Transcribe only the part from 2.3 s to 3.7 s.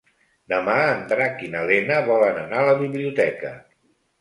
anar a la biblioteca.